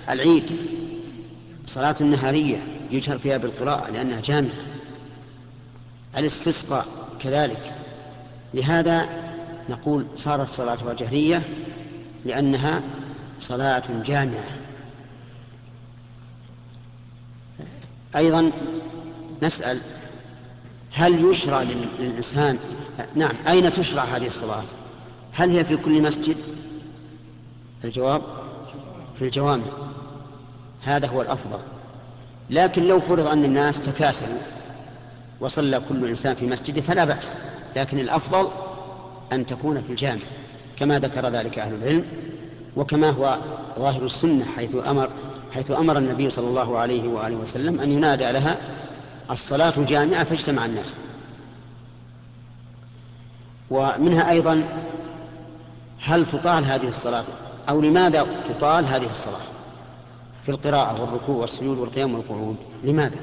العيد 0.08 0.56
صلاة 1.66 1.96
النهارية 2.00 2.58
يجهر 2.90 3.18
فيها 3.18 3.36
بالقراءة 3.36 3.90
لأنها 3.90 4.20
جامعة. 4.20 4.77
الاستسقاء 6.18 6.86
كذلك. 7.20 7.74
لهذا 8.54 9.08
نقول 9.68 10.06
صارت 10.16 10.48
صلاتها 10.48 10.94
جهرية 10.94 11.42
لأنها 12.24 12.82
صلاة 13.40 14.02
جامعة. 14.04 14.48
أيضا 18.16 18.52
نسأل 19.42 19.80
هل 20.92 21.24
يشرع 21.24 21.62
للإنسان 21.62 22.58
نعم 23.14 23.34
أين 23.48 23.72
تشرع 23.72 24.04
هذه 24.04 24.26
الصلاة؟ 24.26 24.64
هل 25.32 25.50
هي 25.50 25.64
في 25.64 25.76
كل 25.76 26.02
مسجد؟ 26.02 26.36
الجواب 27.84 28.22
في 29.14 29.22
الجوامع. 29.22 29.64
هذا 30.82 31.06
هو 31.06 31.22
الأفضل. 31.22 31.60
لكن 32.50 32.82
لو 32.84 33.00
فرض 33.00 33.26
أن 33.26 33.44
الناس 33.44 33.82
تكاسلوا 33.82 34.38
وصلى 35.40 35.80
كل 35.88 36.08
إنسان 36.08 36.34
في 36.34 36.46
مسجده 36.46 36.80
فلا 36.80 37.04
بأس 37.04 37.34
لكن 37.76 37.98
الأفضل 37.98 38.48
أن 39.32 39.46
تكون 39.46 39.82
في 39.82 39.90
الجامع 39.90 40.20
كما 40.78 40.98
ذكر 40.98 41.28
ذلك 41.28 41.58
أهل 41.58 41.74
العلم 41.74 42.04
وكما 42.76 43.10
هو 43.10 43.38
ظاهر 43.78 44.04
السنة 44.04 44.44
حيث 44.56 44.76
أمر 44.86 45.10
حيث 45.54 45.70
أمر 45.70 45.98
النبي 45.98 46.30
صلى 46.30 46.48
الله 46.48 46.78
عليه 46.78 47.08
وآله 47.08 47.36
وسلم 47.36 47.80
أن 47.80 47.92
ينادى 47.92 48.32
لها 48.32 48.56
الصلاة 49.30 49.74
جامعة 49.78 50.24
فاجتمع 50.24 50.64
الناس. 50.64 50.96
ومنها 53.70 54.30
أيضا 54.30 54.68
هل 56.02 56.26
تطال 56.26 56.64
هذه 56.64 56.88
الصلاة 56.88 57.24
أو 57.68 57.80
لماذا 57.80 58.26
تطال 58.48 58.86
هذه 58.86 59.10
الصلاة؟ 59.10 59.40
في 60.42 60.48
القراءة 60.48 61.00
والركوع 61.00 61.36
والسجود 61.36 61.78
والقيام 61.78 62.14
والقعود 62.14 62.56
لماذا؟ 62.84 63.16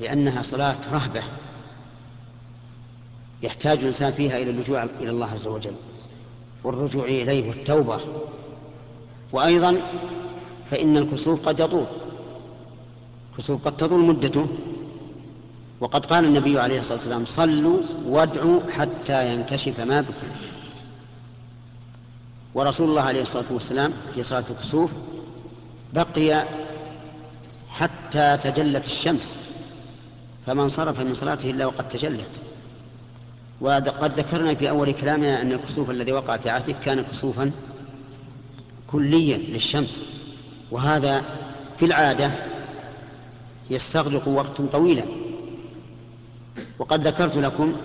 لأنها 0.00 0.42
صلاة 0.42 0.76
رهبة. 0.92 1.22
يحتاج 3.42 3.78
الإنسان 3.78 4.12
فيها 4.12 4.36
إلى 4.36 4.50
اللجوء 4.50 4.82
إلى 4.82 5.10
الله 5.10 5.26
عز 5.32 5.46
وجل 5.46 5.74
والرجوع 6.64 7.04
إليه 7.04 7.48
والتوبة. 7.48 8.00
وأيضا 9.32 9.80
فإن 10.70 10.96
الكسوف 10.96 11.48
قد 11.48 11.60
يطول. 11.60 11.86
كسوف 13.38 13.64
قد 13.64 13.76
تطول 13.76 14.00
مدته. 14.00 14.46
وقد 15.80 16.06
قال 16.06 16.24
النبي 16.24 16.60
عليه 16.60 16.78
الصلاة 16.78 16.98
والسلام 16.98 17.24
صلوا 17.24 17.78
وادعوا 18.06 18.60
حتى 18.70 19.34
ينكشف 19.34 19.80
ما 19.80 20.00
بكم. 20.00 20.28
ورسول 22.54 22.88
الله 22.88 23.02
عليه 23.02 23.22
الصلاة 23.22 23.44
والسلام 23.50 23.92
في 24.14 24.22
صلاة 24.22 24.44
الكسوف 24.50 24.90
بقي 25.92 26.46
حتى 27.68 28.36
تجلت 28.36 28.86
الشمس. 28.86 29.34
فما 30.46 30.62
انصرف 30.62 31.00
من 31.00 31.14
صلاته 31.14 31.50
إلا 31.50 31.66
وقد 31.66 31.88
تجلت. 31.88 32.40
وقد 33.60 34.12
ذكرنا 34.12 34.54
في 34.54 34.70
أول 34.70 34.92
كلامنا 34.92 35.42
أن 35.42 35.52
الكسوف 35.52 35.90
الذي 35.90 36.12
وقع 36.12 36.36
في 36.36 36.50
عهده 36.50 36.72
كان 36.72 37.02
كسوفا 37.02 37.50
كليا 38.86 39.36
للشمس. 39.36 40.02
وهذا 40.70 41.24
في 41.78 41.84
العادة 41.84 42.30
يستغرق 43.70 44.28
وقتا 44.28 44.66
طويلا. 44.72 45.04
وقد 46.78 47.06
ذكرت 47.06 47.36
لكم 47.36 47.76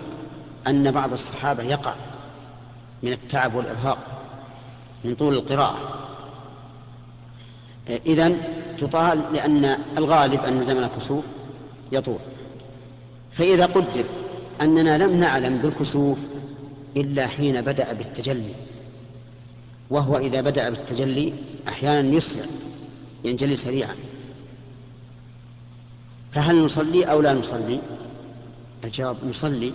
أن 0.66 0.90
بعض 0.90 1.12
الصحابة 1.12 1.62
يقع 1.62 1.94
من 3.02 3.12
التعب 3.12 3.54
والإرهاق 3.54 3.98
من 5.04 5.14
طول 5.14 5.34
القراءة. 5.34 5.78
إذن 7.88 8.42
تطال 8.78 9.24
لأن 9.32 9.78
الغالب 9.98 10.44
أن 10.44 10.62
زمن 10.62 10.84
الكسوف 10.84 11.24
يطول. 11.92 12.18
فإذا 13.32 13.66
قدر 13.66 14.04
أننا 14.60 14.98
لم 14.98 15.20
نعلم 15.20 15.58
بالكسوف 15.58 16.18
إلا 16.96 17.26
حين 17.26 17.60
بدأ 17.60 17.92
بالتجلي 17.92 18.54
وهو 19.90 20.18
إذا 20.18 20.40
بدأ 20.40 20.70
بالتجلي 20.70 21.32
أحيانا 21.68 22.16
يسرع 22.16 22.44
ينجلي 23.24 23.56
سريعا. 23.56 23.94
فهل 26.32 26.64
نصلي 26.64 27.04
أو 27.04 27.20
لا 27.20 27.34
نصلي؟ 27.34 27.80
الجواب 28.84 29.16
نصلي. 29.28 29.72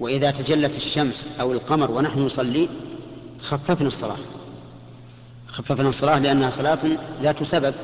وإذا 0.00 0.30
تجلت 0.30 0.76
الشمس 0.76 1.28
أو 1.40 1.52
القمر 1.52 1.90
ونحن 1.90 2.18
نصلي 2.18 2.68
خففنا 3.40 3.88
الصلاة. 3.88 4.18
خففنا 5.46 5.88
الصلاة 5.88 6.18
لأنها 6.18 6.50
صلاة 6.50 6.78
ذات 7.22 7.42
سبب 7.42 7.74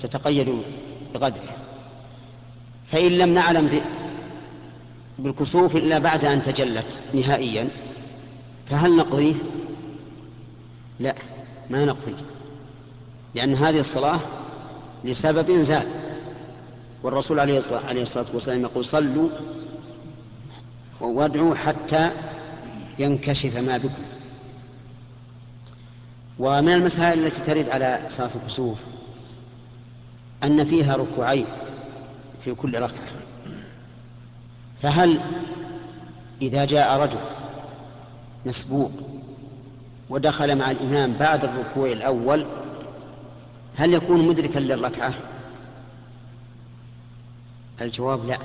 تتقيد 0.00 0.62
بقدره 1.14 1.63
فإن 2.94 3.12
لم 3.12 3.34
نعلم 3.34 3.80
بالكسوف 5.18 5.76
إلا 5.76 5.98
بعد 5.98 6.24
أن 6.24 6.42
تجلت 6.42 7.00
نهائيا 7.14 7.68
فهل 8.66 8.96
نقضيه 8.96 9.34
لا 11.00 11.14
ما 11.70 11.84
نقضي 11.84 12.14
لأن 13.34 13.54
هذه 13.54 13.80
الصلاة 13.80 14.20
لسبب 15.04 15.62
زال 15.62 15.86
والرسول 17.02 17.40
عليه 17.40 17.58
الصلاة 18.02 18.26
والسلام 18.34 18.62
يقول 18.62 18.84
صلوا 18.84 19.28
وادعوا 21.00 21.54
حتى 21.54 22.10
ينكشف 22.98 23.56
ما 23.56 23.76
بكم. 23.76 24.04
ومن 26.38 26.72
المسائل 26.72 27.26
التي 27.26 27.42
ترد 27.42 27.68
على 27.68 28.00
صلاة 28.08 28.30
الكسوف 28.42 28.78
أن 30.44 30.64
فيها 30.64 30.96
ركوعين. 30.96 31.46
في 32.44 32.54
كل 32.54 32.80
ركعة. 32.80 33.08
فهل 34.82 35.20
إذا 36.42 36.64
جاء 36.64 37.00
رجل 37.00 37.18
مسبوق 38.46 38.90
ودخل 40.10 40.58
مع 40.58 40.70
الإمام 40.70 41.12
بعد 41.12 41.44
الركوع 41.44 41.92
الأول 41.92 42.46
هل 43.76 43.94
يكون 43.94 44.28
مدركا 44.28 44.58
للركعة؟ 44.58 45.14
الجواب 47.80 48.26
لا. 48.26 48.38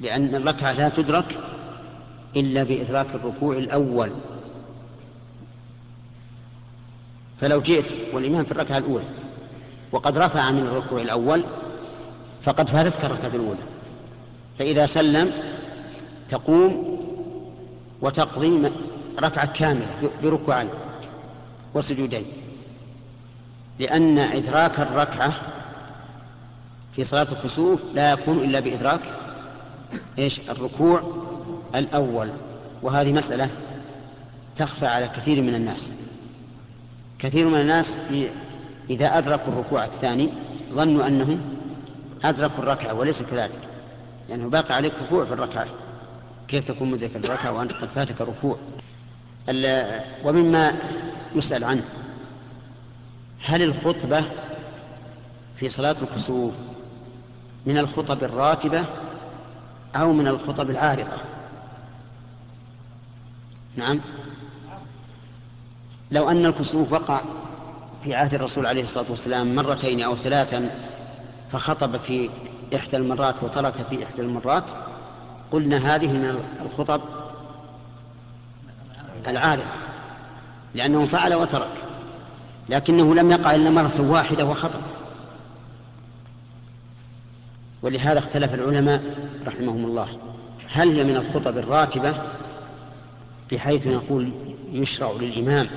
لأن 0.00 0.34
الركعة 0.34 0.72
لا 0.72 0.88
تدرك 0.88 1.38
إلا 2.36 2.62
بإدراك 2.62 3.14
الركوع 3.14 3.56
الأول. 3.56 4.10
فلو 7.40 7.60
جئت 7.60 8.14
والإمام 8.14 8.44
في 8.44 8.52
الركعة 8.52 8.78
الأولى 8.78 9.04
وقد 9.96 10.18
رفع 10.18 10.50
من 10.50 10.66
الركوع 10.66 11.02
الأول 11.02 11.44
فقد 12.42 12.68
فاتتك 12.68 13.04
الركعة 13.04 13.28
الأولى. 13.28 13.60
فإذا 14.58 14.86
سلم 14.86 15.32
تقوم 16.28 16.98
وتقضي 18.02 18.72
ركعة 19.22 19.46
كاملة 19.46 20.10
بركوعين 20.22 20.68
وسجودين. 21.74 22.26
لأن 23.78 24.18
إدراك 24.18 24.80
الركعة 24.80 25.32
في 26.96 27.04
صلاة 27.04 27.26
الكسوف 27.32 27.80
لا 27.94 28.12
يكون 28.12 28.38
إلا 28.38 28.60
بإدراك 28.60 29.00
إيش؟ 30.18 30.40
الركوع 30.40 31.02
الأول. 31.74 32.30
وهذه 32.82 33.12
مسألة 33.12 33.48
تخفى 34.56 34.86
على 34.86 35.08
كثير 35.08 35.42
من 35.42 35.54
الناس. 35.54 35.90
كثير 37.18 37.46
من 37.46 37.60
الناس 37.60 37.96
إذا 38.90 39.18
أدركوا 39.18 39.52
الركوع 39.52 39.84
الثاني 39.84 40.32
ظنوا 40.72 41.06
أنهم 41.06 41.40
أدركوا 42.24 42.58
الركعة 42.58 42.94
وليس 42.94 43.22
كذلك 43.22 43.60
لأنه 44.28 44.48
باقي 44.48 44.74
عليك 44.74 44.92
ركوع 45.06 45.24
في 45.24 45.32
الركعة. 45.32 45.66
كيف 46.48 46.64
تكون 46.64 46.90
مدرك 46.90 47.16
الركعة 47.16 47.52
وأنت 47.52 47.72
قد 47.72 47.88
فاتك 47.88 48.20
ركوع؟ 48.20 48.56
ومما 50.24 50.74
يسأل 51.34 51.64
عنه 51.64 51.84
هل 53.44 53.62
الخطبة 53.62 54.24
في 55.56 55.68
صلاة 55.68 55.96
الكسوف 56.02 56.54
من 57.66 57.78
الخطب 57.78 58.24
الراتبة 58.24 58.84
أو 59.96 60.12
من 60.12 60.28
الخطب 60.28 60.70
العارضة؟ 60.70 61.16
نعم. 63.76 64.00
لو 66.10 66.30
أن 66.30 66.46
الكسوف 66.46 66.92
وقع 66.92 67.20
في 68.06 68.14
عهد 68.14 68.34
الرسول 68.34 68.66
عليه 68.66 68.82
الصلاة 68.82 69.06
والسلام 69.10 69.54
مرتين 69.54 70.02
أو 70.02 70.16
ثلاثا 70.16 70.70
فخطب 71.52 71.96
في 71.96 72.30
إحدى 72.74 72.96
المرات 72.96 73.42
وترك 73.42 73.74
في 73.90 74.04
إحدى 74.04 74.22
المرات 74.22 74.64
قلنا 75.50 75.94
هذه 75.94 76.12
من 76.12 76.40
الخطب 76.60 77.00
العارضة 79.28 79.64
لأنه 80.74 81.06
فعل 81.06 81.34
وترك 81.34 81.72
لكنه 82.68 83.14
لم 83.14 83.30
يقع 83.30 83.54
إلا 83.54 83.70
مرة 83.70 84.00
واحدة 84.00 84.44
وخطب. 84.44 84.80
ولهذا 87.82 88.18
اختلف 88.18 88.54
العلماء 88.54 89.02
رحمهم 89.46 89.84
الله 89.84 90.08
هل 90.70 90.90
هي 90.90 91.04
من 91.04 91.16
الخطب 91.16 91.58
الراتبة؟ 91.58 92.14
بحيث 93.52 93.86
نقول 93.86 94.30
يشرع 94.72 95.12
للإمام 95.20 95.68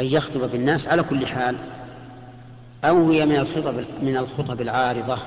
أن 0.00 0.04
يخطب 0.04 0.50
بالناس 0.50 0.88
على 0.88 1.02
كل 1.02 1.26
حال 1.26 1.56
أو 2.84 3.10
هي 3.10 3.26
من 3.26 3.36
الخطب 3.36 3.84
من 4.02 4.16
الخطب 4.16 4.60
العارضة 4.60 5.18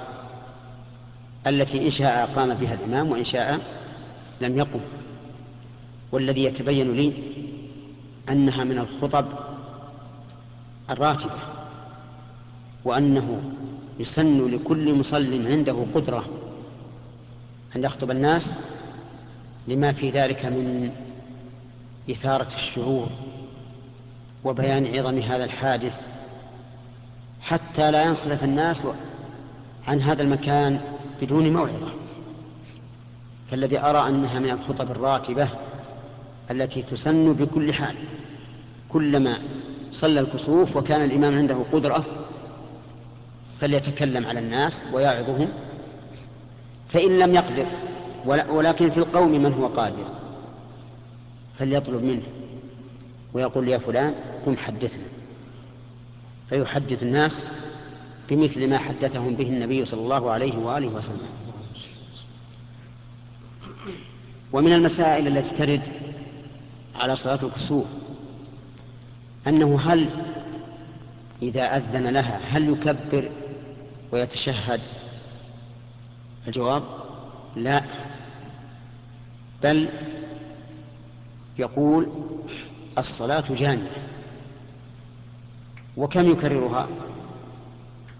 التي 1.47 1.85
إن 1.85 1.89
شاء 1.89 2.29
قام 2.35 2.53
بها 2.53 2.73
الإمام 2.73 3.11
وإن 3.11 3.23
شاء 3.23 3.59
لم 4.41 4.57
يقم. 4.57 4.79
والذي 6.11 6.43
يتبين 6.43 6.93
لي 6.93 7.13
أنها 8.29 8.63
من 8.63 8.77
الخطب 8.77 9.25
الراتبة 10.89 11.39
وأنه 12.85 13.41
يسن 13.99 14.51
لكل 14.51 14.93
مصل 14.93 15.47
عنده 15.47 15.85
قدرة 15.95 16.25
أن 17.75 17.83
يخطب 17.83 18.11
الناس 18.11 18.53
لما 19.67 19.91
في 19.91 20.09
ذلك 20.09 20.45
من 20.45 20.91
إثارة 22.11 22.55
الشعور 22.55 23.09
وبيان 24.45 24.97
عظم 24.97 25.17
هذا 25.17 25.43
الحادث 25.43 26.01
حتى 27.41 27.91
لا 27.91 28.03
ينصرف 28.03 28.43
الناس 28.43 28.83
عن 29.87 30.01
هذا 30.01 30.21
المكان 30.21 30.79
بدون 31.21 31.53
موعظة. 31.53 31.91
فالذي 33.51 33.79
أرى 33.79 34.07
أنها 34.07 34.39
من 34.39 34.49
الخطب 34.49 34.91
الراتبة 34.91 35.47
التي 36.51 36.81
تسن 36.81 37.33
بكل 37.33 37.73
حال 37.73 37.95
كلما 38.89 39.37
صلى 39.91 40.19
الكسوف 40.19 40.75
وكان 40.77 41.01
الإمام 41.03 41.37
عنده 41.37 41.57
قدرة 41.71 42.05
فليتكلم 43.59 44.25
على 44.25 44.39
الناس 44.39 44.83
ويعظهم 44.93 45.47
فإن 46.89 47.19
لم 47.19 47.35
يقدر 47.35 47.65
ولكن 48.25 48.89
في 48.89 48.97
القوم 48.97 49.31
من 49.31 49.53
هو 49.53 49.67
قادر 49.67 50.05
فليطلب 51.59 52.03
منه 52.03 52.23
ويقول 53.33 53.67
يا 53.67 53.77
فلان 53.77 54.13
قم 54.45 54.57
حدثنا 54.57 55.03
فيحدث 56.49 57.03
الناس 57.03 57.45
بمثل 58.29 58.69
ما 58.69 58.77
حدثهم 58.77 59.33
به 59.33 59.47
النبي 59.47 59.85
صلى 59.85 60.01
الله 60.01 60.31
عليه 60.31 60.57
وآله 60.57 60.87
وسلم. 60.87 61.29
ومن 64.53 64.73
المسائل 64.73 65.27
التي 65.27 65.55
ترد 65.55 65.81
على 66.95 67.15
صلاة 67.15 67.39
الكسوف 67.43 67.85
أنه 69.47 69.79
هل 69.79 70.09
إذا 71.41 71.77
أذن 71.77 72.07
لها 72.07 72.39
هل 72.49 72.69
يكبر 72.69 73.29
ويتشهد؟ 74.11 74.81
الجواب 76.47 76.83
لا 77.55 77.83
بل 79.63 79.89
يقول 81.59 82.09
الصلاة 82.97 83.43
جامعة. 83.49 84.14
وكم 85.97 86.29
يكررها؟ 86.29 86.87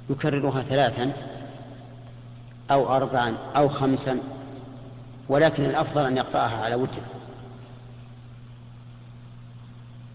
يكررها 0.10 0.62
ثلاثا 0.62 1.14
أو 2.72 2.96
أربعا 2.96 3.38
أو 3.56 3.68
خمسا 3.68 4.20
ولكن 5.30 5.66
الأفضل 5.66 6.06
أن 6.06 6.18
يقطعها 6.18 6.64
على 6.64 6.76
وتر. 6.76 7.02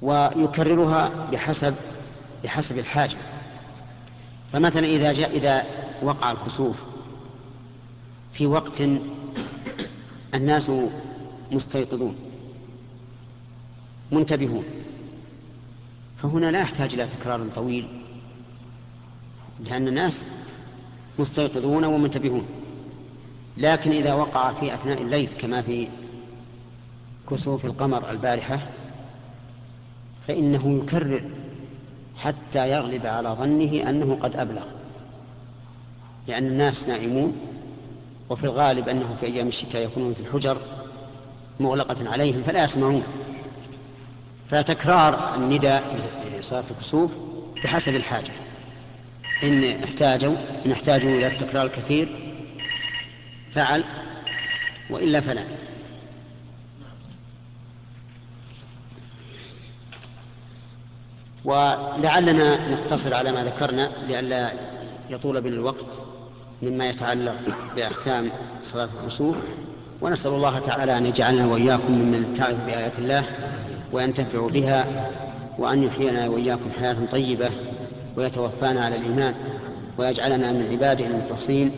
ويكررها 0.02 1.30
بحسب 1.32 1.74
بحسب 2.44 2.78
الحاجة. 2.78 3.16
فمثلا 4.52 4.86
إذا 4.86 5.12
جاء 5.12 5.36
إذا 5.36 5.64
وقع 6.02 6.32
الكسوف 6.32 6.76
في 8.32 8.46
وقت 8.46 8.82
الناس 10.34 10.72
مستيقظون 11.52 12.16
منتبهون. 14.12 14.64
فهنا 16.22 16.50
لا 16.50 16.60
يحتاج 16.60 16.94
إلى 16.94 17.06
تكرار 17.06 17.46
طويل 17.54 17.88
لأن 19.60 19.88
الناس 19.88 20.26
مستيقظون 21.18 21.84
ومنتبهون. 21.84 22.46
لكن 23.56 23.92
إذا 23.92 24.14
وقع 24.14 24.52
في 24.52 24.74
أثناء 24.74 25.02
الليل 25.02 25.28
كما 25.38 25.62
في 25.62 25.88
كسوف 27.30 27.64
القمر 27.64 28.10
البارحة 28.10 28.66
فإنه 30.28 30.82
يكرر 30.82 31.22
حتى 32.16 32.70
يغلب 32.70 33.06
على 33.06 33.28
ظنه 33.28 33.90
أنه 33.90 34.14
قد 34.14 34.36
أبلغ. 34.36 34.64
لأن 36.28 36.46
الناس 36.46 36.88
نائمون 36.88 37.36
وفي 38.30 38.44
الغالب 38.44 38.88
أنهم 38.88 39.16
في 39.16 39.26
أيام 39.26 39.48
الشتاء 39.48 39.84
يكونون 39.84 40.14
في 40.14 40.20
الحجر 40.20 40.58
مغلقة 41.60 42.10
عليهم 42.10 42.42
فلا 42.42 42.64
يسمعون. 42.64 43.02
فتكرار 44.50 45.34
النداء 45.34 46.10
لصلاة 46.38 46.64
الكسوف 46.70 47.12
بحسب 47.64 47.94
الحاجة. 47.94 48.30
إن 49.42 49.64
احتاجوا 49.84 50.36
إن 50.66 50.72
احتاجوا 50.72 51.10
إلى 51.10 51.26
التكرار 51.26 51.66
الكثير 51.66 52.34
فعل 53.52 53.84
وإلا 54.90 55.20
فلا. 55.20 55.44
ولعلنا 61.44 62.70
نقتصر 62.70 63.14
على 63.14 63.32
ما 63.32 63.44
ذكرنا 63.44 63.90
لئلا 64.08 64.52
يطول 65.10 65.40
بنا 65.40 65.54
الوقت 65.54 65.98
مما 66.62 66.88
يتعلق 66.88 67.36
بأحكام 67.76 68.32
صلاة 68.62 68.88
الكسوف. 69.02 69.36
ونسأل 70.00 70.32
الله 70.32 70.58
تعالى 70.58 70.96
أن 70.96 71.06
يجعلنا 71.06 71.46
وإياكم 71.46 71.92
ممن 71.92 72.34
تعظ 72.34 72.54
بآيات 72.66 72.98
الله 72.98 73.24
وينتفع 73.92 74.48
بها 74.48 75.10
وأن 75.58 75.82
يحيينا 75.82 76.28
وإياكم 76.28 76.70
حياة 76.80 76.96
طيبة 77.12 77.50
ويتوفانا 78.16 78.80
على 78.80 78.96
الإيمان 78.96 79.34
ويجعلنا 79.98 80.52
من 80.52 80.68
عباده 80.72 81.06
المخلصين. 81.06 81.72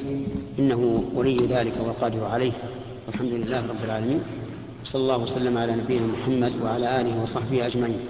إنه 0.58 1.04
ولي 1.14 1.36
ذلك 1.36 1.72
والقادر 1.80 2.24
عليه. 2.24 2.52
والحمد 3.06 3.32
لله 3.32 3.66
رب 3.66 3.84
العالمين. 3.84 4.22
وصلى 4.84 5.02
الله 5.02 5.18
وسلم 5.18 5.58
على 5.58 5.72
نبينا 5.72 6.06
محمد 6.06 6.52
وعلى 6.62 7.00
آله 7.00 7.22
وصحبه 7.22 7.66
أجمعين. 7.66 8.00